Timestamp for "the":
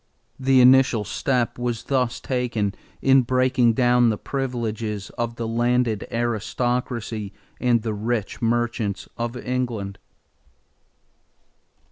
0.39-0.61, 4.09-4.17, 5.35-5.47, 7.83-7.93